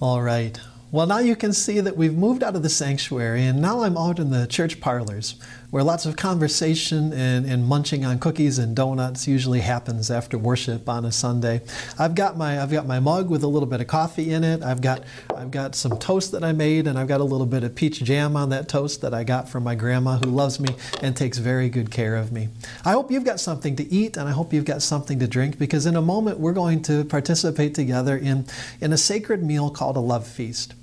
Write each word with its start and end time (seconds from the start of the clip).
All 0.00 0.22
right. 0.22 0.58
Well, 0.90 1.06
now 1.06 1.18
you 1.18 1.36
can 1.36 1.52
see 1.52 1.78
that 1.78 1.94
we've 1.94 2.16
moved 2.16 2.42
out 2.42 2.56
of 2.56 2.62
the 2.62 2.70
sanctuary, 2.70 3.44
and 3.44 3.60
now 3.60 3.82
I'm 3.82 3.98
out 3.98 4.18
in 4.18 4.30
the 4.30 4.46
church 4.46 4.80
parlors 4.80 5.34
where 5.70 5.84
lots 5.84 6.06
of 6.06 6.16
conversation 6.16 7.12
and, 7.12 7.46
and 7.46 7.66
munching 7.66 8.04
on 8.04 8.18
cookies 8.18 8.58
and 8.58 8.74
donuts 8.74 9.28
usually 9.28 9.60
happens 9.60 10.10
after 10.10 10.36
worship 10.36 10.88
on 10.88 11.04
a 11.04 11.12
Sunday. 11.12 11.60
I've 11.98 12.14
got 12.14 12.36
my 12.36 12.60
I've 12.60 12.70
got 12.70 12.86
my 12.86 13.00
mug 13.00 13.30
with 13.30 13.42
a 13.42 13.46
little 13.46 13.68
bit 13.68 13.80
of 13.80 13.86
coffee 13.86 14.32
in 14.32 14.44
it. 14.44 14.62
I've 14.62 14.80
got 14.80 15.04
I've 15.34 15.50
got 15.50 15.74
some 15.74 15.98
toast 15.98 16.32
that 16.32 16.44
I 16.44 16.52
made, 16.52 16.86
and 16.86 16.98
I've 16.98 17.08
got 17.08 17.20
a 17.20 17.24
little 17.24 17.46
bit 17.46 17.64
of 17.64 17.74
peach 17.74 18.02
jam 18.02 18.36
on 18.36 18.50
that 18.50 18.68
toast 18.68 19.00
that 19.02 19.14
I 19.14 19.24
got 19.24 19.48
from 19.48 19.64
my 19.64 19.74
grandma 19.74 20.18
who 20.18 20.30
loves 20.30 20.58
me 20.58 20.74
and 21.02 21.16
takes 21.16 21.38
very 21.38 21.68
good 21.68 21.90
care 21.90 22.16
of 22.16 22.32
me. 22.32 22.48
I 22.84 22.92
hope 22.92 23.10
you've 23.10 23.24
got 23.24 23.40
something 23.40 23.76
to 23.76 23.92
eat, 23.92 24.16
and 24.16 24.28
I 24.28 24.32
hope 24.32 24.52
you've 24.52 24.64
got 24.64 24.82
something 24.82 25.18
to 25.20 25.28
drink 25.28 25.58
because 25.58 25.86
in 25.86 25.96
a 25.96 26.02
moment 26.02 26.38
we're 26.38 26.52
going 26.52 26.82
to 26.82 27.04
participate 27.04 27.74
together 27.74 28.16
in, 28.16 28.46
in 28.80 28.92
a 28.92 28.98
sacred 28.98 29.42
meal 29.42 29.70
called 29.70 29.96
a 29.96 30.00
love 30.00 30.26
feast. 30.26 30.74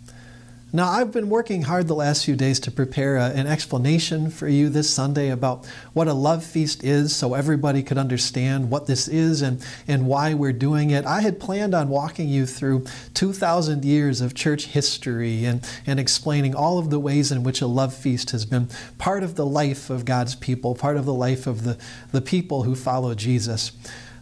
Now, 0.74 0.90
I've 0.90 1.14
been 1.14 1.30
working 1.30 1.62
hard 1.62 1.88
the 1.88 1.96
last 1.96 2.26
few 2.26 2.36
days 2.36 2.60
to 2.62 2.72
prepare 2.72 3.16
a, 3.16 3.30
an 3.30 3.48
explanation 3.48 4.30
for 4.30 4.50
you 4.50 4.68
this 4.68 4.90
Sunday 4.90 5.30
about 5.30 5.66
what 5.94 6.10
a 6.10 6.14
love 6.14 6.44
feast 6.44 6.84
is 6.84 7.16
so 7.16 7.36
everybody 7.36 7.82
could 7.82 7.98
understand 7.98 8.70
what 8.70 8.86
this 8.86 9.08
is 9.08 9.42
and, 9.42 9.66
and 9.88 10.08
why 10.08 10.34
we're 10.34 10.52
doing 10.52 10.90
it. 10.90 11.06
I 11.06 11.22
had 11.22 11.40
planned 11.40 11.74
on 11.74 11.88
walking 11.88 12.28
you 12.28 12.46
through 12.46 12.86
2,000 13.14 13.86
years 13.86 14.20
of 14.20 14.34
church 14.34 14.66
history 14.66 15.46
and, 15.46 15.66
and 15.86 16.02
explaining 16.02 16.54
all 16.54 16.80
of 16.80 16.90
the 16.90 17.00
ways 17.00 17.32
in 17.32 17.44
which 17.44 17.62
a 17.62 17.68
love 17.68 17.94
feast 17.94 18.32
has 18.32 18.44
been 18.44 18.68
part 18.98 19.24
of 19.24 19.36
the 19.36 19.46
life 19.46 19.90
of 19.90 20.04
God's 20.04 20.36
people, 20.36 20.76
part 20.76 20.98
of 20.98 21.06
the 21.06 21.14
life 21.14 21.48
of 21.48 21.64
the, 21.64 21.78
the 22.12 22.22
people 22.22 22.64
who 22.64 22.76
follow 22.76 23.16
Jesus. 23.16 23.72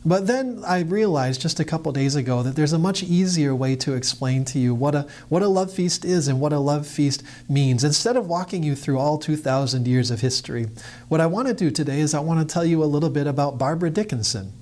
But 0.06 0.28
then 0.28 0.62
I 0.68 0.82
realized 0.82 1.42
just 1.42 1.60
a 1.60 1.66
couple 1.66 1.92
days 1.92 2.16
ago 2.16 2.44
that 2.44 2.56
there's 2.56 2.74
a 2.74 2.78
much 2.78 3.02
easier 3.02 3.56
way 3.56 3.76
to 3.78 3.94
explain 3.94 4.46
to 4.46 4.60
you 4.60 4.76
what 4.76 4.94
a, 4.94 5.08
what 5.30 5.42
a 5.42 5.48
love 5.48 5.74
feast 5.74 6.06
is 6.06 6.28
and 6.28 6.40
what 6.40 6.54
a 6.54 6.60
love 6.60 6.86
feast 6.86 7.24
means. 7.50 7.84
Instead 7.84 8.16
of 8.16 8.28
walking 8.28 8.62
you 8.62 8.76
through 8.76 9.00
all 9.00 9.18
2,000 9.18 9.88
years 9.88 10.12
of 10.12 10.22
history, 10.22 10.68
what 11.08 11.22
I 11.22 11.26
want 11.26 11.48
to 11.48 11.56
do 11.56 11.72
today 11.72 12.02
is 12.02 12.14
I 12.14 12.20
want 12.20 12.40
to 12.40 12.54
tell 12.54 12.64
you 12.64 12.84
a 12.84 12.86
little 12.86 13.10
bit 13.10 13.26
about 13.26 13.58
Barbara 13.58 13.90
Dickinson. 13.90 14.54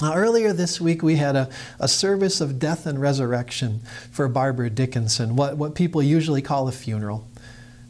Now, 0.00 0.14
earlier 0.14 0.52
this 0.52 0.80
week, 0.80 1.02
we 1.02 1.16
had 1.16 1.34
a, 1.34 1.50
a 1.80 1.88
service 1.88 2.40
of 2.40 2.58
death 2.58 2.86
and 2.86 3.00
resurrection 3.00 3.80
for 4.10 4.28
Barbara 4.28 4.70
Dickinson, 4.70 5.34
what, 5.36 5.56
what 5.56 5.74
people 5.74 6.02
usually 6.02 6.40
call 6.40 6.68
a 6.68 6.72
funeral. 6.72 7.26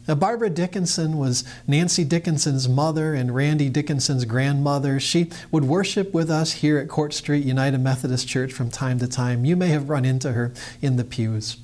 Now, 0.07 0.15
Barbara 0.15 0.49
Dickinson 0.49 1.17
was 1.17 1.43
Nancy 1.67 2.03
Dickinson's 2.03 2.67
mother 2.67 3.13
and 3.13 3.35
Randy 3.35 3.69
Dickinson's 3.69 4.25
grandmother. 4.25 4.99
She 4.99 5.29
would 5.51 5.65
worship 5.65 6.13
with 6.13 6.31
us 6.31 6.53
here 6.53 6.79
at 6.79 6.89
Court 6.89 7.13
Street 7.13 7.45
United 7.45 7.79
Methodist 7.79 8.27
Church 8.27 8.51
from 8.51 8.69
time 8.69 8.97
to 8.99 9.07
time. 9.07 9.45
You 9.45 9.55
may 9.55 9.67
have 9.67 9.89
run 9.89 10.03
into 10.03 10.31
her 10.31 10.53
in 10.81 10.95
the 10.95 11.03
pews. 11.03 11.57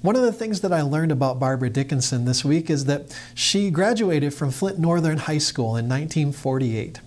One 0.00 0.16
of 0.16 0.22
the 0.22 0.32
things 0.32 0.60
that 0.60 0.72
I 0.72 0.82
learned 0.82 1.12
about 1.12 1.40
Barbara 1.40 1.68
Dickinson 1.68 2.24
this 2.24 2.44
week 2.44 2.70
is 2.70 2.84
that 2.86 3.14
she 3.34 3.70
graduated 3.70 4.32
from 4.32 4.50
Flint 4.50 4.78
Northern 4.78 5.18
High 5.18 5.38
School 5.38 5.76
in 5.76 5.88
1948. 5.88 7.00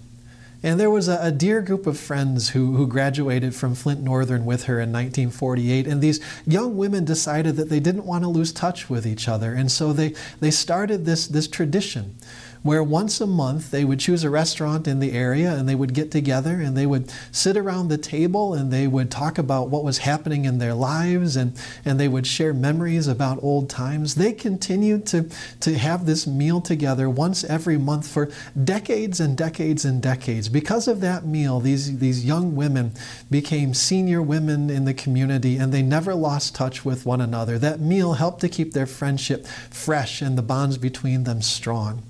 And 0.62 0.80
there 0.80 0.90
was 0.90 1.08
a, 1.08 1.18
a, 1.22 1.32
dear 1.32 1.62
group 1.62 1.88
of 1.88 1.98
friends 1.98 2.50
who, 2.50 2.76
who 2.76 2.86
graduated 2.86 3.56
from 3.56 3.76
Flint 3.76 4.02
Northern 4.02 4.44
with 4.46 4.64
her 4.64 4.76
in 4.76 4.92
1948. 4.92 5.88
And 5.88 6.02
these 6.02 6.20
young 6.46 6.76
women 6.76 7.06
decided 7.06 7.56
that 7.56 7.70
they 7.70 7.80
didn't 7.80 8.06
want 8.06 8.24
to 8.24 8.30
lose 8.30 8.52
touch 8.52 8.90
with 8.90 9.08
each 9.08 9.30
other. 9.30 9.54
And 9.54 9.72
so 9.72 9.94
they, 9.94 10.14
they 10.42 10.52
started 10.52 11.06
this, 11.06 11.28
this 11.28 11.48
tradition 11.48 12.16
where 12.62 12.84
once 12.84 13.22
a 13.22 13.28
month 13.28 13.72
they 13.72 13.86
would 13.86 14.00
choose 14.00 14.24
a 14.24 14.30
restaurant 14.30 14.88
in 14.88 15.00
the 15.00 15.14
area 15.14 15.54
and 15.54 15.68
they 15.68 15.76
would 15.76 15.94
get 15.94 16.12
together 16.12 16.56
and 16.56 16.76
they 16.76 16.86
would 16.86 17.12
sit 17.32 17.56
around 17.56 17.88
the 17.88 17.98
table 17.98 18.54
and 18.54 18.72
they 18.72 18.88
would 18.88 19.10
talk 19.10 19.38
about 19.38 19.70
what 19.70 19.84
was 19.84 20.00
happening 20.00 20.46
in 20.46 20.58
their 20.58 20.74
lives 20.74 21.36
and, 21.36 21.54
and 21.86 22.00
they 22.00 22.08
would 22.08 22.28
share 22.28 22.54
memories 22.54 23.08
about 23.08 23.42
old 23.42 23.70
times. 23.70 24.16
They 24.16 24.34
continued 24.34 25.06
to, 25.08 25.30
to 25.62 25.78
have 25.78 26.06
this 26.06 26.28
meal 26.28 26.60
together 26.60 27.10
once 27.10 27.44
every 27.44 27.78
month 27.78 28.08
for 28.08 28.30
decades 28.62 29.20
and 29.20 29.38
decades 29.38 29.86
and 29.86 30.02
decades. 30.02 30.50
Because 30.50 30.88
of 30.88 31.02
that 31.02 31.26
meal, 31.26 31.60
these, 31.60 32.00
these 32.00 32.26
young 32.26 32.56
women 32.56 32.92
became 33.32 33.74
senior 33.74 34.22
women 34.22 34.70
in 34.70 34.86
the 34.86 34.94
community 34.94 35.58
and 35.58 35.74
they 35.74 35.82
never 35.82 36.14
lost 36.14 36.56
touch 36.56 36.84
with 36.84 37.06
one 37.06 37.22
another. 37.22 37.58
That 37.58 37.80
meal 37.80 38.14
helped 38.14 38.42
to 38.42 38.50
keep 38.50 38.74
their 38.74 38.86
friendship 38.86 39.48
fresh 39.70 40.22
and 40.22 40.38
the 40.38 40.42
bonds 40.42 40.78
between 40.78 41.24
them 41.24 41.42
strong. 41.42 42.04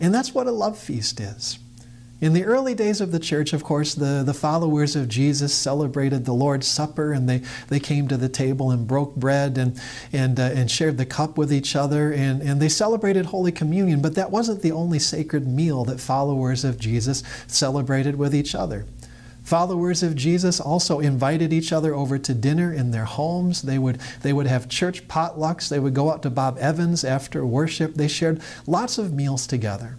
And 0.00 0.14
that's 0.14 0.34
what 0.34 0.46
a 0.46 0.52
love 0.52 0.78
feast 0.78 1.20
is. 1.20 1.58
In 2.20 2.32
the 2.32 2.44
early 2.44 2.74
days 2.74 3.00
of 3.00 3.12
the 3.12 3.18
church, 3.18 3.52
of 3.52 3.64
course, 3.64 3.94
the, 3.94 4.22
the 4.24 4.32
followers 4.32 4.96
of 4.96 5.08
Jesus 5.08 5.52
celebrated 5.52 6.24
the 6.24 6.32
Lord's 6.32 6.66
Supper 6.66 7.12
and 7.12 7.28
they, 7.28 7.42
they 7.68 7.80
came 7.80 8.08
to 8.08 8.16
the 8.16 8.28
table 8.28 8.70
and 8.70 8.86
broke 8.86 9.14
bread 9.14 9.58
and, 9.58 9.78
and, 10.12 10.40
uh, 10.40 10.44
and 10.44 10.70
shared 10.70 10.96
the 10.96 11.04
cup 11.04 11.36
with 11.36 11.52
each 11.52 11.76
other 11.76 12.12
and, 12.12 12.40
and 12.40 12.62
they 12.62 12.68
celebrated 12.68 13.26
Holy 13.26 13.52
Communion. 13.52 14.00
But 14.00 14.14
that 14.14 14.30
wasn't 14.30 14.62
the 14.62 14.72
only 14.72 15.00
sacred 15.00 15.46
meal 15.46 15.84
that 15.84 16.00
followers 16.00 16.64
of 16.64 16.78
Jesus 16.78 17.22
celebrated 17.46 18.16
with 18.16 18.34
each 18.34 18.54
other. 18.54 18.86
Followers 19.44 20.02
of 20.02 20.16
Jesus 20.16 20.58
also 20.58 21.00
invited 21.00 21.52
each 21.52 21.70
other 21.70 21.94
over 21.94 22.18
to 22.18 22.34
dinner 22.34 22.72
in 22.72 22.92
their 22.92 23.04
homes. 23.04 23.62
They 23.62 23.78
would, 23.78 24.00
they 24.22 24.32
would 24.32 24.46
have 24.46 24.70
church 24.70 25.06
potlucks. 25.06 25.68
They 25.68 25.78
would 25.78 25.94
go 25.94 26.10
out 26.10 26.22
to 26.22 26.30
Bob 26.30 26.56
Evans 26.58 27.04
after 27.04 27.44
worship. 27.44 27.94
They 27.94 28.08
shared 28.08 28.40
lots 28.66 28.96
of 28.96 29.12
meals 29.12 29.46
together. 29.46 29.98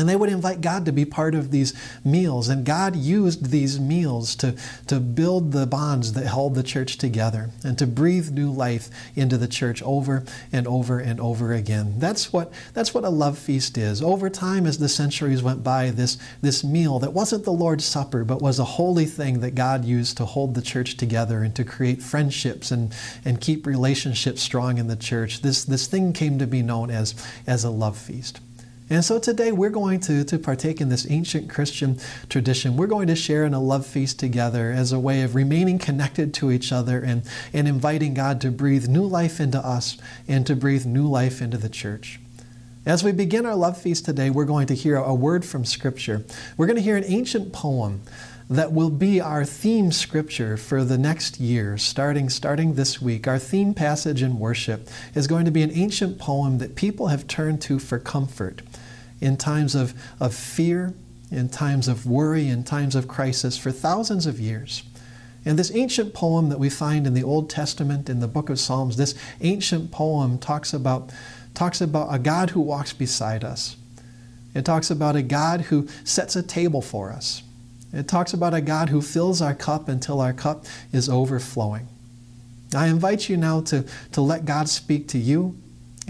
And 0.00 0.08
they 0.08 0.16
would 0.16 0.30
invite 0.30 0.62
God 0.62 0.86
to 0.86 0.92
be 0.92 1.04
part 1.04 1.34
of 1.34 1.50
these 1.50 1.74
meals. 2.02 2.48
And 2.48 2.64
God 2.64 2.96
used 2.96 3.50
these 3.50 3.78
meals 3.78 4.34
to, 4.36 4.56
to 4.86 4.98
build 4.98 5.52
the 5.52 5.66
bonds 5.66 6.14
that 6.14 6.26
held 6.26 6.54
the 6.54 6.62
church 6.62 6.96
together 6.96 7.50
and 7.62 7.76
to 7.76 7.86
breathe 7.86 8.30
new 8.30 8.50
life 8.50 8.88
into 9.14 9.36
the 9.36 9.46
church 9.46 9.82
over 9.82 10.24
and 10.50 10.66
over 10.66 11.00
and 11.00 11.20
over 11.20 11.52
again. 11.52 11.98
That's 11.98 12.32
what, 12.32 12.50
that's 12.72 12.94
what 12.94 13.04
a 13.04 13.10
love 13.10 13.38
feast 13.38 13.76
is. 13.76 14.00
Over 14.00 14.30
time, 14.30 14.66
as 14.66 14.78
the 14.78 14.88
centuries 14.88 15.42
went 15.42 15.62
by, 15.62 15.90
this, 15.90 16.16
this 16.40 16.64
meal 16.64 16.98
that 17.00 17.12
wasn't 17.12 17.44
the 17.44 17.52
Lord's 17.52 17.84
Supper, 17.84 18.24
but 18.24 18.40
was 18.40 18.58
a 18.58 18.64
holy 18.64 19.04
thing 19.04 19.40
that 19.40 19.54
God 19.54 19.84
used 19.84 20.16
to 20.16 20.24
hold 20.24 20.54
the 20.54 20.62
church 20.62 20.96
together 20.96 21.42
and 21.42 21.54
to 21.56 21.62
create 21.62 22.02
friendships 22.02 22.70
and, 22.70 22.94
and 23.22 23.38
keep 23.38 23.66
relationships 23.66 24.40
strong 24.40 24.78
in 24.78 24.86
the 24.86 24.96
church, 24.96 25.42
this, 25.42 25.62
this 25.62 25.86
thing 25.86 26.14
came 26.14 26.38
to 26.38 26.46
be 26.46 26.62
known 26.62 26.90
as, 26.90 27.14
as 27.46 27.64
a 27.64 27.70
love 27.70 27.98
feast. 27.98 28.40
And 28.92 29.04
so 29.04 29.20
today 29.20 29.52
we're 29.52 29.70
going 29.70 30.00
to, 30.00 30.24
to 30.24 30.36
partake 30.36 30.80
in 30.80 30.88
this 30.88 31.08
ancient 31.08 31.48
Christian 31.48 32.00
tradition. 32.28 32.76
We're 32.76 32.88
going 32.88 33.06
to 33.06 33.14
share 33.14 33.44
in 33.44 33.54
a 33.54 33.60
love 33.60 33.86
feast 33.86 34.18
together 34.18 34.72
as 34.72 34.90
a 34.90 34.98
way 34.98 35.22
of 35.22 35.36
remaining 35.36 35.78
connected 35.78 36.34
to 36.34 36.50
each 36.50 36.72
other 36.72 37.00
and, 37.00 37.22
and 37.52 37.68
inviting 37.68 38.14
God 38.14 38.40
to 38.40 38.50
breathe 38.50 38.88
new 38.88 39.04
life 39.04 39.38
into 39.38 39.64
us 39.64 39.96
and 40.26 40.44
to 40.48 40.56
breathe 40.56 40.86
new 40.86 41.06
life 41.06 41.40
into 41.40 41.56
the 41.56 41.68
church. 41.68 42.18
As 42.84 43.04
we 43.04 43.12
begin 43.12 43.46
our 43.46 43.54
love 43.54 43.80
feast 43.80 44.06
today, 44.06 44.28
we're 44.28 44.44
going 44.44 44.66
to 44.66 44.74
hear 44.74 44.96
a 44.96 45.14
word 45.14 45.44
from 45.44 45.64
Scripture. 45.64 46.24
We're 46.56 46.66
going 46.66 46.76
to 46.76 46.82
hear 46.82 46.96
an 46.96 47.04
ancient 47.06 47.52
poem 47.52 48.02
that 48.48 48.72
will 48.72 48.90
be 48.90 49.20
our 49.20 49.44
theme 49.44 49.92
scripture 49.92 50.56
for 50.56 50.82
the 50.82 50.98
next 50.98 51.38
year, 51.38 51.78
starting, 51.78 52.28
starting 52.28 52.74
this 52.74 53.00
week. 53.00 53.28
Our 53.28 53.38
theme 53.38 53.74
passage 53.74 54.24
in 54.24 54.40
worship 54.40 54.88
is 55.14 55.28
going 55.28 55.44
to 55.44 55.52
be 55.52 55.62
an 55.62 55.70
ancient 55.72 56.18
poem 56.18 56.58
that 56.58 56.74
people 56.74 57.06
have 57.08 57.28
turned 57.28 57.62
to 57.62 57.78
for 57.78 58.00
comfort 58.00 58.62
in 59.20 59.36
times 59.36 59.74
of, 59.74 59.94
of 60.18 60.34
fear, 60.34 60.94
in 61.30 61.48
times 61.48 61.88
of 61.88 62.06
worry, 62.06 62.48
in 62.48 62.64
times 62.64 62.94
of 62.94 63.08
crisis 63.08 63.56
for 63.56 63.70
thousands 63.70 64.26
of 64.26 64.40
years. 64.40 64.82
And 65.44 65.58
this 65.58 65.74
ancient 65.74 66.12
poem 66.12 66.48
that 66.50 66.58
we 66.58 66.68
find 66.68 67.06
in 67.06 67.14
the 67.14 67.22
Old 67.22 67.48
Testament, 67.48 68.10
in 68.10 68.20
the 68.20 68.28
book 68.28 68.50
of 68.50 68.60
Psalms, 68.60 68.96
this 68.96 69.14
ancient 69.40 69.90
poem 69.90 70.38
talks 70.38 70.74
about, 70.74 71.10
talks 71.54 71.80
about 71.80 72.12
a 72.12 72.18
God 72.18 72.50
who 72.50 72.60
walks 72.60 72.92
beside 72.92 73.44
us. 73.44 73.76
It 74.54 74.64
talks 74.64 74.90
about 74.90 75.16
a 75.16 75.22
God 75.22 75.62
who 75.62 75.88
sets 76.04 76.36
a 76.36 76.42
table 76.42 76.82
for 76.82 77.10
us. 77.10 77.42
It 77.92 78.06
talks 78.06 78.32
about 78.32 78.54
a 78.54 78.60
God 78.60 78.88
who 78.88 79.00
fills 79.00 79.40
our 79.40 79.54
cup 79.54 79.88
until 79.88 80.20
our 80.20 80.32
cup 80.32 80.66
is 80.92 81.08
overflowing. 81.08 81.88
I 82.74 82.86
invite 82.86 83.28
you 83.28 83.36
now 83.36 83.62
to, 83.62 83.84
to 84.12 84.20
let 84.20 84.44
God 84.44 84.68
speak 84.68 85.08
to 85.08 85.18
you 85.18 85.56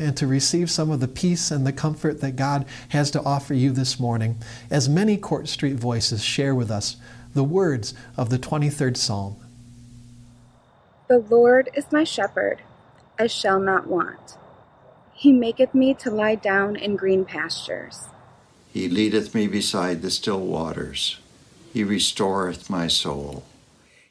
and 0.01 0.17
to 0.17 0.27
receive 0.27 0.71
some 0.71 0.91
of 0.91 1.01
the 1.01 1.09
peace 1.09 1.51
and 1.51 1.67
the 1.67 1.73
comfort 1.73 2.21
that 2.21 2.37
God 2.37 2.65
has 2.89 3.11
to 3.13 3.23
offer 3.23 3.55
you 3.55 3.71
this 3.71 4.01
morning, 4.01 4.39
as 4.71 4.89
many 4.89 5.17
Court 5.17 5.47
Street 5.47 5.77
voices 5.77 6.25
share 6.25 6.55
with 6.55 6.71
us 6.71 6.97
the 7.35 7.45
words 7.45 7.95
of 8.17 8.31
the 8.31 8.39
23rd 8.39 8.97
Psalm. 8.97 9.37
The 11.09 11.19
Lord 11.19 11.71
is 11.75 11.93
my 11.93 12.05
shepherd, 12.05 12.63
I 13.19 13.27
shall 13.27 13.61
not 13.61 13.87
want. 13.87 14.37
He 15.13 15.33
maketh 15.33 15.75
me 15.75 15.93
to 15.95 16.11
lie 16.11 16.37
down 16.37 16.77
in 16.77 16.97
green 16.97 17.25
pastures. 17.25 18.07
He 18.73 18.89
leadeth 18.89 19.35
me 19.35 19.49
beside 19.49 20.01
the 20.01 20.11
still 20.11 20.41
waters. 20.41 21.19
He 21.73 21.85
restoreth 21.85 22.71
my 22.71 22.87
soul. 22.87 23.45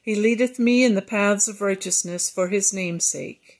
He 0.02 0.14
leadeth 0.14 0.58
me 0.58 0.84
in 0.84 0.94
the 0.94 1.02
paths 1.02 1.48
of 1.48 1.60
righteousness 1.60 2.30
for 2.30 2.48
his 2.48 2.72
name's 2.72 3.04
sake. 3.04 3.59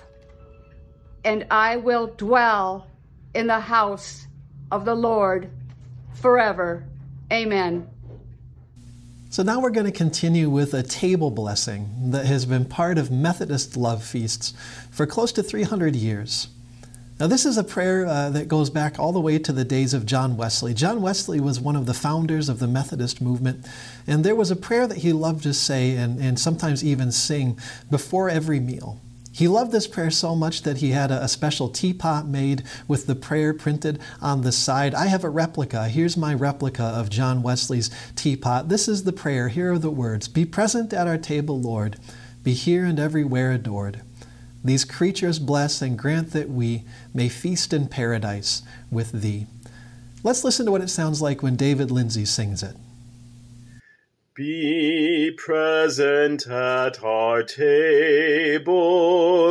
and 1.23 1.45
I 1.51 1.77
will 1.77 2.07
dwell 2.07 2.87
in 3.33 3.47
the 3.47 3.59
house 3.59 4.27
of 4.71 4.85
the 4.85 4.95
Lord 4.95 5.49
forever. 6.13 6.83
Amen. 7.31 7.87
So 9.29 9.43
now 9.43 9.61
we're 9.61 9.69
going 9.69 9.85
to 9.85 9.93
continue 9.93 10.49
with 10.49 10.73
a 10.73 10.83
table 10.83 11.31
blessing 11.31 12.11
that 12.11 12.25
has 12.25 12.45
been 12.45 12.65
part 12.65 12.97
of 12.97 13.11
Methodist 13.11 13.77
love 13.77 14.03
feasts 14.03 14.53
for 14.91 15.05
close 15.05 15.31
to 15.33 15.43
300 15.43 15.95
years. 15.95 16.49
Now, 17.17 17.27
this 17.27 17.45
is 17.45 17.55
a 17.55 17.63
prayer 17.63 18.07
uh, 18.07 18.31
that 18.31 18.47
goes 18.47 18.71
back 18.71 18.99
all 18.99 19.13
the 19.13 19.19
way 19.21 19.37
to 19.37 19.53
the 19.53 19.63
days 19.63 19.93
of 19.93 20.07
John 20.07 20.37
Wesley. 20.37 20.73
John 20.73 21.03
Wesley 21.03 21.39
was 21.39 21.59
one 21.59 21.75
of 21.75 21.85
the 21.85 21.93
founders 21.93 22.49
of 22.49 22.57
the 22.57 22.67
Methodist 22.67 23.21
movement, 23.21 23.65
and 24.07 24.23
there 24.23 24.35
was 24.35 24.49
a 24.49 24.55
prayer 24.55 24.87
that 24.87 24.97
he 24.97 25.13
loved 25.13 25.43
to 25.43 25.53
say 25.53 25.95
and, 25.95 26.19
and 26.19 26.39
sometimes 26.39 26.83
even 26.83 27.11
sing 27.11 27.59
before 27.91 28.27
every 28.27 28.59
meal. 28.59 28.99
He 29.33 29.47
loved 29.47 29.71
this 29.71 29.87
prayer 29.87 30.11
so 30.11 30.35
much 30.35 30.63
that 30.63 30.77
he 30.77 30.91
had 30.91 31.09
a, 31.09 31.27
special 31.27 31.69
teapot 31.69 32.27
made 32.27 32.63
with 32.87 33.07
the 33.07 33.15
prayer 33.15 33.53
printed 33.53 33.99
on 34.21 34.41
the 34.41 34.51
side. 34.51 34.93
I 34.93 35.07
have 35.07 35.23
a 35.23 35.29
replica. 35.29 35.87
Here's 35.87 36.17
my 36.17 36.33
replica 36.33 36.83
of 36.83 37.09
John 37.09 37.41
Wesley's 37.41 37.89
teapot. 38.15 38.67
This 38.67 38.89
is 38.89 39.05
the 39.05 39.13
prayer. 39.13 39.47
Here 39.47 39.71
are 39.73 39.79
the 39.79 39.89
words 39.89 40.27
Be 40.27 40.43
present 40.43 40.91
at 40.93 41.07
our 41.07 41.17
table, 41.17 41.59
Lord. 41.59 41.97
Be 42.43 42.53
here 42.53 42.83
and 42.83 42.99
everywhere 42.99 43.51
adored. 43.51 44.01
These 44.63 44.85
creatures 44.85 45.39
bless 45.39 45.81
and 45.81 45.97
grant 45.97 46.31
that 46.31 46.49
we 46.49 46.83
may 47.13 47.29
feast 47.29 47.73
in 47.73 47.87
paradise 47.87 48.63
with 48.91 49.11
thee. 49.11 49.47
Let's 50.23 50.43
listen 50.43 50.65
to 50.65 50.71
what 50.71 50.81
it 50.81 50.89
sounds 50.89 51.21
like 51.21 51.41
when 51.41 51.55
David 51.55 51.89
Lindsay 51.89 52.25
sings 52.25 52.61
it. 52.61 52.75
Be 54.43 55.29
present 55.37 56.47
at 56.47 57.03
our 57.03 57.43
table, 57.43 58.73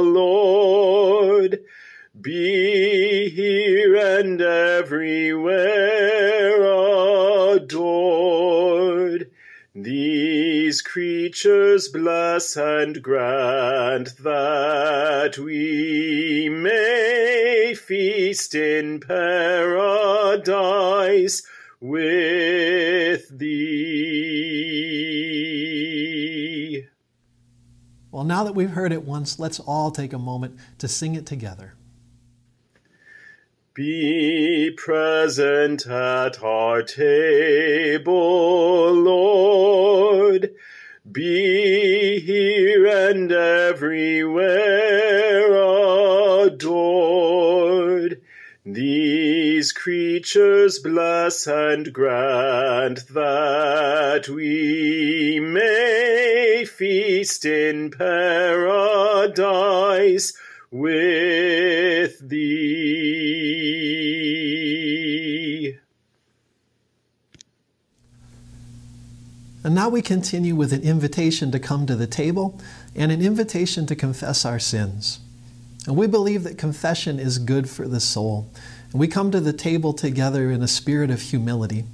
Lord. 0.03 1.61
Be 2.21 3.29
here 3.29 3.95
and 3.95 4.41
everywhere 4.41 5.55
adored. 7.55 9.31
These 9.77 10.83
creatures 10.83 11.87
bless 11.87 12.57
and 12.57 13.01
grant 13.01 14.17
that 14.25 15.39
we 15.39 16.49
may 16.51 17.77
feast 17.77 18.57
in 18.57 18.99
paradise 18.99 20.25
with 21.81 23.39
thee. 23.39 23.90
Well, 28.21 28.27
now 28.27 28.45
that 28.45 28.53
we've 28.55 28.69
heard 28.69 28.93
it 28.93 29.07
once, 29.07 29.39
let's 29.39 29.61
all 29.61 29.91
take 29.91 30.13
a 30.13 30.19
moment 30.19 30.59
to 30.77 30.89
sing 30.89 31.15
it 31.15 31.25
together. 31.25 31.73
Be 33.73 34.75
present 34.77 35.87
at 35.87 36.43
our 36.43 36.83
table, 36.83 38.13
Lord. 38.93 40.55
Be 41.11 42.21
here 42.21 42.87
and 43.09 43.33
everywhere 43.33 44.45
adored. 46.45 48.21
These 48.67 49.73
creatures 49.73 50.79
bless 50.79 51.47
and 51.47 51.91
grant 51.91 53.09
that 53.15 54.29
we 54.29 55.41
may 55.41 56.40
feast 57.21 57.45
in 57.45 57.91
paradise 57.91 58.33
with 60.71 62.19
thee. 62.27 62.47
And 69.63 69.75
now 69.75 69.91
we 69.91 70.01
continue 70.01 70.57
with 70.57 70.73
an 70.73 70.81
invitation 70.81 71.53
to 71.53 71.59
come 71.59 71.85
to 71.85 71.95
the 71.95 72.07
table 72.07 72.59
and 72.97 73.13
an 73.13 73.21
invitation 73.21 73.85
to 73.85 73.95
confess 73.95 74.47
our 74.47 74.59
sins. 74.59 75.21
And 75.87 75.99
we 75.99 76.07
believe 76.07 76.45
that 76.45 76.57
confession 76.57 77.21
is 77.21 77.37
good 77.39 77.69
for 77.69 77.87
the 77.87 78.01
soul. 78.01 78.51
And 78.93 79.01
we 79.01 79.09
come 79.09 79.31
to 79.31 79.41
the 79.41 79.53
table 79.53 79.93
together 79.93 80.51
in 80.51 80.63
a 80.63 80.69
spirit 80.69 81.11
of 81.11 81.21
humility. 81.21 81.85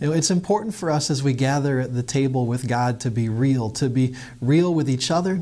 You 0.00 0.08
know, 0.08 0.12
it's 0.12 0.30
important 0.30 0.74
for 0.74 0.90
us 0.90 1.10
as 1.10 1.22
we 1.22 1.32
gather 1.32 1.80
at 1.80 1.94
the 1.94 2.02
table 2.02 2.46
with 2.46 2.68
God 2.68 3.00
to 3.00 3.10
be 3.10 3.30
real, 3.30 3.70
to 3.70 3.88
be 3.88 4.14
real 4.42 4.74
with 4.74 4.90
each 4.90 5.10
other, 5.10 5.40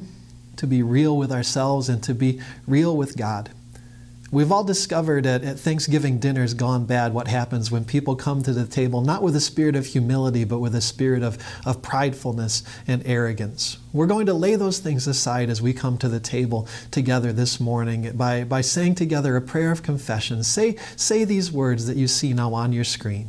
to 0.57 0.67
be 0.67 0.81
real 0.81 1.17
with 1.17 1.33
ourselves, 1.33 1.89
and 1.89 2.01
to 2.05 2.15
be 2.15 2.41
real 2.67 2.97
with 2.97 3.17
God. 3.17 3.51
We've 4.31 4.51
all 4.51 4.65
discovered 4.65 5.27
at, 5.27 5.45
at 5.45 5.61
Thanksgiving 5.61 6.19
dinners 6.19 6.55
gone 6.55 6.87
bad 6.87 7.15
what 7.15 7.29
happens 7.29 7.71
when 7.71 7.85
people 7.85 8.17
come 8.17 8.43
to 8.43 8.53
the 8.53 8.67
table 8.67 9.01
not 9.01 9.23
with 9.23 9.37
a 9.37 9.41
spirit 9.41 9.77
of 9.77 9.87
humility, 9.87 10.43
but 10.43 10.59
with 10.59 10.75
a 10.75 10.81
spirit 10.81 11.23
of, 11.23 11.39
of 11.65 11.83
pridefulness 11.83 12.65
and 12.87 13.03
arrogance. 13.07 13.79
We're 13.93 14.07
going 14.07 14.27
to 14.27 14.35
lay 14.35 14.57
those 14.57 14.81
things 14.81 15.07
aside 15.07 15.51
as 15.51 15.63
we 15.63 15.73
come 15.73 15.99
to 15.99 16.09
the 16.09 16.19
table 16.19 16.67
together 16.91 17.33
this 17.33 17.61
morning 17.61 18.11
by, 18.17 18.43
by 18.43 18.61
saying 18.61 18.97
together 18.97 19.37
a 19.37 19.41
prayer 19.41 19.71
of 19.71 19.85
confession. 19.85 20.43
Say, 20.43 20.77
say 20.97 21.25
these 21.25 21.53
words 21.53 21.87
that 21.87 21.97
you 21.97 22.09
see 22.09 22.33
now 22.33 22.55
on 22.55 22.73
your 22.73 22.85
screen. 22.85 23.29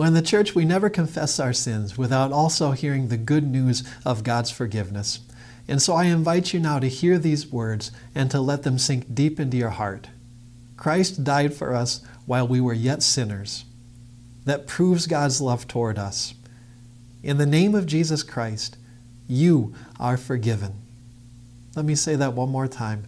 Well, 0.00 0.08
in 0.08 0.14
the 0.14 0.22
church, 0.22 0.54
we 0.54 0.64
never 0.64 0.88
confess 0.88 1.38
our 1.38 1.52
sins 1.52 1.98
without 1.98 2.32
also 2.32 2.70
hearing 2.70 3.08
the 3.08 3.18
good 3.18 3.46
news 3.46 3.86
of 4.02 4.24
God's 4.24 4.50
forgiveness. 4.50 5.18
And 5.68 5.82
so 5.82 5.92
I 5.92 6.04
invite 6.04 6.54
you 6.54 6.58
now 6.58 6.78
to 6.78 6.88
hear 6.88 7.18
these 7.18 7.48
words 7.48 7.92
and 8.14 8.30
to 8.30 8.40
let 8.40 8.62
them 8.62 8.78
sink 8.78 9.14
deep 9.14 9.38
into 9.38 9.58
your 9.58 9.68
heart. 9.68 10.08
Christ 10.78 11.22
died 11.22 11.52
for 11.52 11.74
us 11.74 12.00
while 12.24 12.48
we 12.48 12.62
were 12.62 12.72
yet 12.72 13.02
sinners. 13.02 13.66
That 14.46 14.66
proves 14.66 15.06
God's 15.06 15.38
love 15.42 15.68
toward 15.68 15.98
us. 15.98 16.32
In 17.22 17.36
the 17.36 17.44
name 17.44 17.74
of 17.74 17.84
Jesus 17.84 18.22
Christ, 18.22 18.78
you 19.28 19.74
are 19.98 20.16
forgiven. 20.16 20.76
Let 21.76 21.84
me 21.84 21.94
say 21.94 22.16
that 22.16 22.32
one 22.32 22.48
more 22.48 22.68
time. 22.68 23.06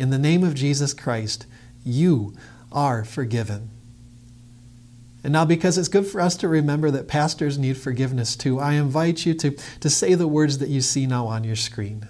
In 0.00 0.10
the 0.10 0.18
name 0.18 0.42
of 0.42 0.56
Jesus 0.56 0.94
Christ, 0.94 1.46
you 1.84 2.34
are 2.72 3.04
forgiven. 3.04 3.70
And 5.24 5.32
now, 5.32 5.46
because 5.46 5.78
it's 5.78 5.88
good 5.88 6.06
for 6.06 6.20
us 6.20 6.36
to 6.36 6.48
remember 6.48 6.90
that 6.90 7.08
pastors 7.08 7.56
need 7.56 7.78
forgiveness 7.78 8.36
too, 8.36 8.60
I 8.60 8.74
invite 8.74 9.24
you 9.24 9.32
to, 9.32 9.56
to 9.80 9.88
say 9.88 10.14
the 10.14 10.28
words 10.28 10.58
that 10.58 10.68
you 10.68 10.82
see 10.82 11.06
now 11.06 11.26
on 11.26 11.44
your 11.44 11.56
screen. 11.56 12.06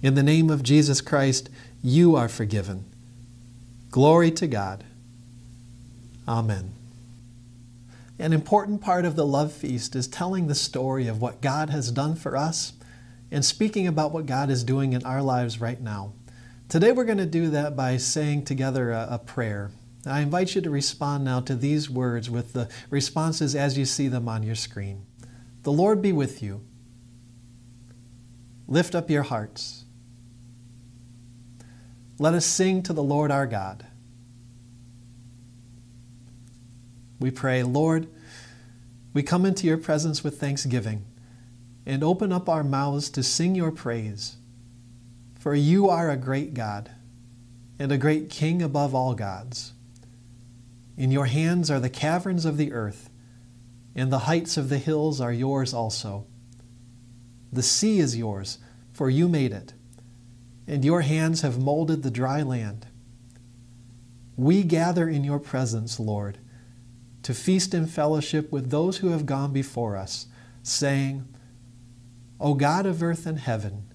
In 0.00 0.14
the 0.14 0.22
name 0.22 0.48
of 0.48 0.62
Jesus 0.62 1.00
Christ, 1.00 1.50
you 1.82 2.14
are 2.14 2.28
forgiven. 2.28 2.84
Glory 3.90 4.30
to 4.30 4.46
God. 4.46 4.84
Amen. 6.28 6.72
An 8.20 8.32
important 8.32 8.80
part 8.80 9.04
of 9.04 9.16
the 9.16 9.26
love 9.26 9.52
feast 9.52 9.96
is 9.96 10.06
telling 10.06 10.46
the 10.46 10.54
story 10.54 11.08
of 11.08 11.20
what 11.20 11.40
God 11.40 11.70
has 11.70 11.90
done 11.90 12.14
for 12.14 12.36
us 12.36 12.74
and 13.32 13.44
speaking 13.44 13.88
about 13.88 14.12
what 14.12 14.26
God 14.26 14.50
is 14.50 14.62
doing 14.62 14.92
in 14.92 15.04
our 15.04 15.20
lives 15.20 15.60
right 15.60 15.80
now. 15.80 16.12
Today, 16.68 16.92
we're 16.92 17.04
going 17.04 17.18
to 17.18 17.26
do 17.26 17.50
that 17.50 17.74
by 17.74 17.96
saying 17.96 18.44
together 18.44 18.92
a, 18.92 19.08
a 19.12 19.18
prayer. 19.18 19.72
I 20.06 20.20
invite 20.20 20.54
you 20.54 20.60
to 20.62 20.70
respond 20.70 21.24
now 21.24 21.40
to 21.40 21.54
these 21.54 21.90
words 21.90 22.30
with 22.30 22.52
the 22.54 22.68
responses 22.88 23.54
as 23.54 23.76
you 23.76 23.84
see 23.84 24.08
them 24.08 24.28
on 24.28 24.42
your 24.42 24.54
screen. 24.54 25.04
The 25.62 25.72
Lord 25.72 26.00
be 26.00 26.12
with 26.12 26.42
you. 26.42 26.62
Lift 28.66 28.94
up 28.94 29.10
your 29.10 29.24
hearts. 29.24 29.84
Let 32.18 32.34
us 32.34 32.46
sing 32.46 32.82
to 32.84 32.92
the 32.92 33.02
Lord 33.02 33.30
our 33.30 33.46
God. 33.46 33.86
We 37.18 37.30
pray, 37.30 37.62
Lord, 37.62 38.08
We 39.12 39.22
come 39.22 39.44
into 39.44 39.66
your 39.66 39.78
presence 39.78 40.22
with 40.22 40.38
thanksgiving 40.38 41.04
and 41.84 42.04
open 42.04 42.32
up 42.32 42.48
our 42.48 42.62
mouths 42.62 43.10
to 43.10 43.22
sing 43.22 43.54
your 43.54 43.72
praise. 43.72 44.36
For 45.38 45.54
you 45.54 45.88
are 45.88 46.10
a 46.10 46.16
great 46.16 46.54
God 46.54 46.90
and 47.78 47.90
a 47.90 47.98
great 47.98 48.30
King 48.30 48.62
above 48.62 48.94
all 48.94 49.14
gods. 49.14 49.72
In 51.00 51.10
your 51.10 51.26
hands 51.26 51.70
are 51.70 51.80
the 51.80 51.88
caverns 51.88 52.44
of 52.44 52.58
the 52.58 52.72
earth, 52.72 53.08
and 53.94 54.12
the 54.12 54.20
heights 54.20 54.56
of 54.56 54.68
the 54.68 54.78
hills 54.78 55.20
are 55.20 55.32
yours 55.32 55.72
also. 55.72 56.26
The 57.50 57.62
sea 57.62 58.00
is 58.00 58.16
yours, 58.16 58.58
for 58.92 59.08
you 59.08 59.28
made 59.28 59.52
it, 59.52 59.72
and 60.66 60.84
your 60.84 61.00
hands 61.00 61.40
have 61.40 61.58
molded 61.58 62.02
the 62.02 62.10
dry 62.10 62.42
land. 62.42 62.86
We 64.36 64.62
gather 64.62 65.08
in 65.08 65.24
your 65.24 65.38
presence, 65.38 65.98
Lord 65.98 66.38
to 67.22 67.34
feast 67.34 67.74
in 67.74 67.86
fellowship 67.86 68.50
with 68.50 68.70
those 68.70 68.98
who 68.98 69.08
have 69.08 69.26
gone 69.26 69.52
before 69.52 69.96
us, 69.96 70.26
saying, 70.62 71.28
O 72.40 72.54
God 72.54 72.86
of 72.86 73.02
earth 73.02 73.26
and 73.26 73.38
heaven, 73.38 73.92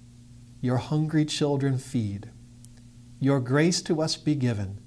your 0.62 0.78
hungry 0.78 1.26
children 1.26 1.78
feed. 1.78 2.30
Your 3.20 3.40
grace 3.40 3.82
to 3.84 4.02
us 4.02 4.16
be 4.16 4.36
given, 4.36 4.80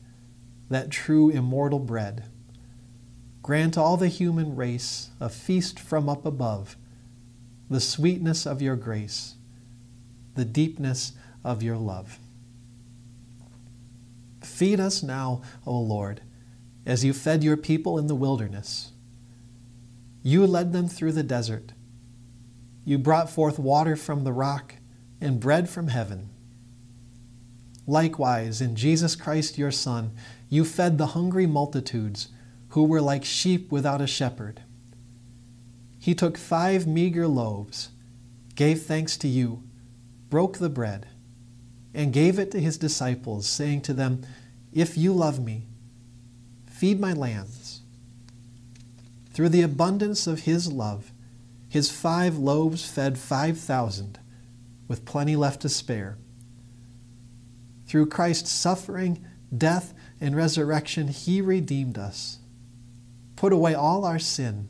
that 0.68 0.90
true 0.90 1.30
immortal 1.30 1.78
bread. 1.78 2.25
Grant 3.42 3.78
all 3.78 3.96
the 3.96 4.08
human 4.08 4.54
race 4.56 5.10
a 5.20 5.28
feast 5.28 5.78
from 5.78 6.08
up 6.08 6.26
above, 6.26 6.76
the 7.70 7.80
sweetness 7.80 8.46
of 8.46 8.60
your 8.60 8.76
grace, 8.76 9.34
the 10.34 10.44
deepness 10.44 11.12
of 11.44 11.62
your 11.62 11.76
love. 11.76 12.18
Feed 14.42 14.80
us 14.80 15.02
now, 15.02 15.42
O 15.66 15.78
Lord 15.78 16.20
as 16.88 17.04
you 17.04 17.12
fed 17.12 17.44
your 17.44 17.58
people 17.58 17.98
in 17.98 18.06
the 18.06 18.14
wilderness. 18.14 18.92
You 20.22 20.46
led 20.46 20.72
them 20.72 20.88
through 20.88 21.12
the 21.12 21.22
desert. 21.22 21.75
You 22.87 22.96
brought 22.96 23.28
forth 23.28 23.58
water 23.58 23.94
from 23.94 24.25
the 24.25 24.32
rock 24.32 24.76
and 25.20 25.38
bread 25.38 25.68
from 25.68 25.88
heaven. 25.88 26.30
Likewise, 27.87 28.62
in 28.62 28.75
Jesus 28.75 29.16
Christ 29.16 29.58
your 29.58 29.70
Son, 29.70 30.12
you 30.49 30.64
fed 30.64 30.99
the 30.99 31.09
hungry 31.09 31.47
multitudes 31.47 32.28
who 32.71 32.85
were 32.85 33.00
like 33.00 33.25
sheep 33.25 33.71
without 33.71 34.00
a 34.00 34.07
shepherd. 34.07 34.62
He 35.99 36.14
took 36.14 36.38
five 36.38 36.87
meager 36.87 37.26
loaves, 37.26 37.90
gave 38.55 38.83
thanks 38.83 39.17
to 39.19 39.28
you, 39.28 39.62
broke 40.31 40.59
the 40.59 40.69
bread, 40.69 41.07
and 41.95 42.12
gave 42.12 42.38
it 42.38 42.50
to 42.52 42.61
his 42.61 42.78
disciples, 42.78 43.49
saying 43.49 43.83
to 43.83 43.93
them, 43.93 44.23
If 44.73 44.97
you 44.97 45.12
love 45.12 45.43
me, 45.43 45.69
Feed 46.78 47.00
my 47.00 47.12
lambs. 47.12 47.81
Through 49.33 49.49
the 49.49 49.62
abundance 49.62 50.28
of 50.28 50.43
his 50.43 50.71
love, 50.71 51.11
his 51.69 51.90
five 51.90 52.38
loaves 52.38 52.88
fed 52.88 53.19
5,000 53.19 54.17
with 54.87 55.05
plenty 55.05 55.35
left 55.35 55.61
to 55.62 55.69
spare. 55.69 56.19
Through 57.88 58.07
Christ's 58.07 58.52
suffering, 58.52 59.26
death, 59.57 59.93
and 60.20 60.37
resurrection, 60.37 61.08
he 61.08 61.40
redeemed 61.40 61.98
us, 61.98 62.38
put 63.37 63.52
away 63.52 63.75
all 63.75 64.04
our 64.04 64.18
sin, 64.18 64.68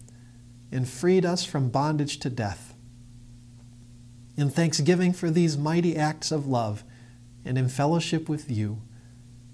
and 0.70 0.88
freed 0.88 1.24
us 1.24 1.44
from 1.44 1.70
bondage 1.70 2.18
to 2.18 2.30
death. 2.30 2.74
In 4.36 4.50
thanksgiving 4.50 5.12
for 5.12 5.30
these 5.30 5.56
mighty 5.56 5.96
acts 5.96 6.30
of 6.30 6.46
love, 6.46 6.84
and 7.44 7.56
in 7.56 7.68
fellowship 7.68 8.28
with 8.28 8.50
you, 8.50 8.82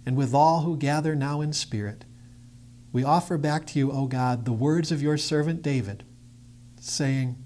and 0.04 0.16
with 0.16 0.34
all 0.34 0.62
who 0.62 0.76
gather 0.76 1.14
now 1.14 1.40
in 1.40 1.52
spirit, 1.52 2.04
we 2.92 3.02
offer 3.02 3.38
back 3.38 3.66
to 3.68 3.78
you, 3.78 3.90
O 3.90 4.06
God, 4.06 4.44
the 4.44 4.52
words 4.52 4.92
of 4.92 5.02
your 5.02 5.16
servant 5.16 5.62
David, 5.62 6.04
saying, 6.80 7.36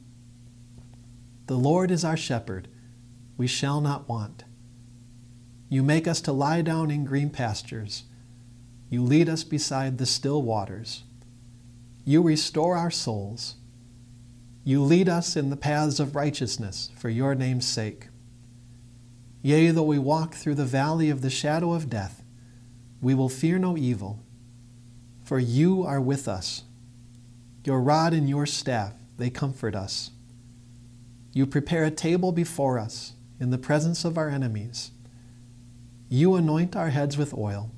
The 1.47 1.57
Lord 1.57 1.91
is 1.91 2.05
our 2.05 2.17
shepherd, 2.17 2.69
we 3.37 3.47
shall 3.47 3.81
not 3.81 4.09
want. 4.09 4.45
You 5.69 5.83
make 5.83 6.09
us 6.09 6.21
to 6.23 6.33
lie 6.33 6.63
down 6.63 6.91
in 6.91 7.05
green 7.05 7.31
pastures. 7.31 8.05
You 8.91 9.03
lead 9.03 9.29
us 9.29 9.45
beside 9.45 9.99
the 9.99 10.07
still 10.07 10.43
waters. 10.43 11.05
You 12.05 12.23
restore 12.23 12.77
our 12.77 12.91
souls. 12.91 13.57
You 14.65 14.83
lead 14.83 15.09
us 15.09 15.37
in 15.37 15.51
the 15.51 15.57
paths 15.57 16.01
of 16.01 16.15
righteousness 16.15 16.91
for 16.97 17.09
your 17.09 17.35
name's 17.35 17.67
sake. 17.67 18.09
Yea, 19.43 19.71
though 19.71 19.83
we 19.83 19.99
walk 19.99 20.35
through 20.35 20.57
the 20.57 20.65
valley 20.65 21.11
of 21.11 21.23
the 21.23 21.31
shadow 21.31 21.73
of 21.73 21.91
death, 21.91 22.23
we 23.01 23.15
will 23.15 23.29
fear 23.29 23.59
no 23.59 23.77
evil 23.77 24.25
for 25.29 25.39
you 25.39 25.85
are 25.85 26.01
with 26.01 26.27
us. 26.27 26.63
Your 27.63 27.83
rod 27.83 28.15
and 28.15 28.31
your 28.31 28.47
staff, 28.47 28.95
they 29.19 29.29
comfort 29.29 29.75
us. 29.75 30.11
You 31.35 31.45
prepare 31.45 31.85
a 31.85 31.91
table 31.91 32.33
before 32.33 32.79
us 32.79 33.13
in 33.39 33.51
the 33.51 33.59
presence 33.59 34.07
of 34.07 34.17
our 34.17 34.31
enemies. 34.31 34.91
You 36.09 36.35
anoint 36.35 36.75
our 36.75 36.89
heads 36.89 37.19
with 37.19 37.35
oil. 37.35 37.71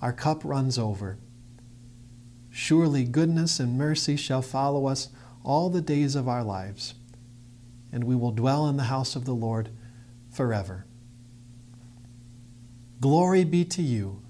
Our 0.00 0.12
cup 0.12 0.44
runs 0.44 0.78
over. 0.78 1.18
Surely 2.50 3.04
goodness 3.04 3.60
and 3.60 3.78
mercy 3.78 4.16
shall 4.16 4.42
follow 4.42 4.86
us 4.86 5.08
all 5.44 5.70
the 5.70 5.80
days 5.80 6.14
of 6.14 6.28
our 6.28 6.42
lives, 6.42 6.94
and 7.92 8.04
we 8.04 8.16
will 8.16 8.32
dwell 8.32 8.68
in 8.68 8.76
the 8.76 8.84
house 8.84 9.14
of 9.16 9.24
the 9.24 9.34
Lord 9.34 9.70
forever. 10.30 10.84
Glory 13.00 13.44
be 13.44 13.64
to 13.64 13.82
you, 13.82 14.22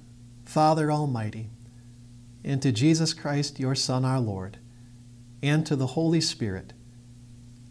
Father 0.44 0.92
Almighty 0.92 1.50
and 2.44 2.62
to 2.62 2.72
Jesus 2.72 3.12
Christ, 3.12 3.60
your 3.60 3.74
Son, 3.74 4.04
our 4.04 4.20
Lord, 4.20 4.58
and 5.42 5.66
to 5.66 5.76
the 5.76 5.88
Holy 5.88 6.20
Spirit, 6.20 6.72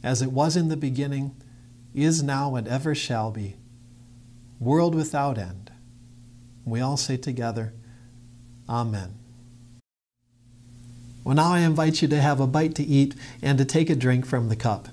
as 0.04 0.22
it 0.22 0.32
was 0.32 0.56
in 0.56 0.68
the 0.70 0.78
beginning, 0.78 1.36
is 1.94 2.22
now, 2.22 2.56
and 2.56 2.68
ever 2.68 2.94
shall 2.94 3.32
be, 3.32 3.58
world 4.60 4.94
without 4.94 5.38
end. 5.38 5.72
We 6.66 6.82
all 6.82 6.98
say 6.98 7.18
together, 7.18 7.74
Amen. 8.70 9.16
Well, 11.24 11.36
now 11.36 11.52
I 11.54 11.60
invite 11.60 12.02
you 12.02 12.08
to 12.08 12.22
have 12.22 12.40
a 12.40 12.48
bite 12.48 12.76
to 12.76 12.84
eat 12.84 13.16
and 13.42 13.58
to 13.58 13.66
take 13.66 13.90
a 13.90 13.96
drink 13.96 14.26
from 14.26 14.50
the 14.50 14.56
cup. 14.56 14.88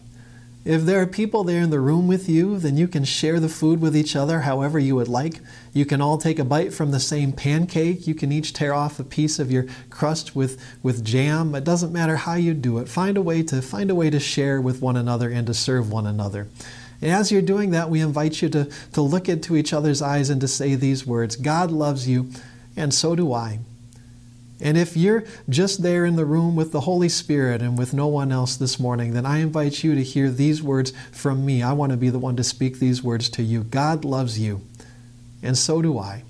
If 0.65 0.83
there 0.83 1.01
are 1.01 1.07
people 1.07 1.45
there 1.45 1.63
in 1.63 1.71
the 1.71 1.79
room 1.79 2.09
with 2.09 2.29
you, 2.29 2.59
then 2.59 2.77
you 2.77 2.89
can 2.89 3.05
share 3.05 3.39
the 3.39 3.49
food 3.49 3.81
with 3.81 3.97
each 3.97 4.17
other 4.17 4.41
however 4.41 4.81
you 4.81 4.97
would 4.97 5.07
like. 5.07 5.39
You 5.73 5.87
can 5.87 6.01
all 6.01 6.19
take 6.19 6.41
a 6.41 6.45
bite 6.45 6.75
from 6.75 6.91
the 6.91 6.99
same 6.99 7.33
pancake. 7.33 8.09
You 8.09 8.17
can 8.17 8.33
each 8.33 8.53
tear 8.53 8.75
off 8.75 8.99
a 8.99 9.05
piece 9.05 9.39
of 9.39 9.53
your 9.53 9.67
crust 9.91 10.35
with, 10.35 10.61
with 10.83 11.05
jam. 11.05 11.55
It 11.55 11.63
doesn't 11.63 11.93
matter 11.93 12.17
how 12.17 12.35
you 12.35 12.53
do 12.53 12.79
it. 12.79 12.89
Find 12.89 13.17
a 13.17 13.23
way 13.23 13.45
to 13.45 13.63
find 13.63 13.91
a 13.93 13.95
way 13.95 14.11
to 14.11 14.19
share 14.19 14.61
with 14.61 14.83
one 14.83 14.97
another 14.97 15.31
and 15.31 15.47
to 15.47 15.55
serve 15.55 15.93
one 15.93 16.07
another. 16.07 16.49
And 17.01 17.13
as 17.13 17.31
you're 17.31 17.43
doing 17.43 17.71
that, 17.71 17.89
we 17.89 18.01
invite 18.01 18.43
you 18.43 18.49
to, 18.49 18.69
to 18.95 19.03
look 19.03 19.29
into 19.29 19.55
each 19.55 19.73
other's 19.73 20.03
eyes 20.03 20.31
and 20.31 20.41
to 20.41 20.49
say 20.49 20.75
these 20.75 21.07
words 21.07 21.37
God 21.37 21.71
loves 21.71 22.09
you, 22.09 22.29
and 22.77 22.93
so 22.93 23.17
do 23.17 23.33
I. 23.33 23.61
And 24.61 24.79
if 24.79 24.97
you're 24.97 25.25
just 25.49 25.83
there 25.83 26.05
in 26.05 26.17
the 26.17 26.25
room 26.25 26.57
with 26.57 26.73
the 26.73 26.81
Holy 26.81 27.11
Spirit 27.11 27.61
and 27.61 27.77
with 27.77 27.93
no 27.93 28.07
one 28.07 28.33
else 28.33 28.57
this 28.57 28.81
morning, 28.81 29.13
then 29.13 29.27
I 29.27 29.39
invite 29.39 29.85
you 29.85 29.95
to 29.95 30.03
hear 30.03 30.31
these 30.31 30.63
words 30.63 30.93
from 31.13 31.45
me. 31.45 31.63
I 31.63 31.73
want 31.75 31.93
to 31.93 31.99
be 31.99 32.09
the 32.09 32.19
one 32.19 32.37
to 32.37 32.45
speak 32.45 32.79
these 32.79 33.03
words 33.03 33.29
to 33.31 33.43
you. 33.43 33.65
God 33.65 34.05
loves 34.05 34.39
you, 34.39 34.63
and 35.43 35.59
so 35.59 35.83
do 35.83 35.99
I. 35.99 36.23